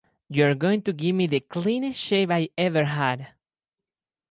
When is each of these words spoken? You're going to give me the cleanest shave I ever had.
You're 0.29 0.55
going 0.55 0.81
to 0.81 0.93
give 0.93 1.15
me 1.15 1.27
the 1.27 1.41
cleanest 1.41 1.99
shave 1.99 2.31
I 2.31 2.49
ever 2.57 2.85
had. 2.85 3.33